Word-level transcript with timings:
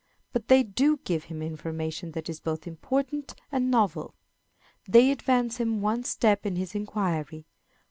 But 0.33 0.47
they 0.47 0.63
do 0.63 0.97
give 1.05 1.25
him 1.25 1.43
information 1.43 2.13
that 2.13 2.27
is 2.27 2.39
both 2.39 2.65
important 2.65 3.35
and 3.51 3.69
novel. 3.69 4.15
They 4.87 5.11
advance 5.11 5.57
him 5.57 5.79
one 5.79 6.05
step 6.05 6.43
in 6.43 6.55
his 6.55 6.73
inquiry. 6.73 7.45